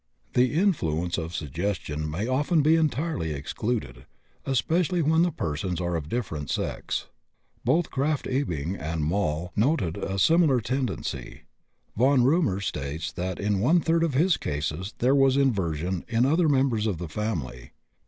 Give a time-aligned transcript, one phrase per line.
[0.33, 4.07] The influence of suggestion may often be entirely excluded,
[4.47, 7.05] especially when the persons are of different sex.
[7.63, 11.41] Both Krafft Ebing and Moll noted a similar tendency.
[11.95, 16.49] Von Römer states that in one third of his cases there was inversion in other
[16.49, 17.69] members of the family.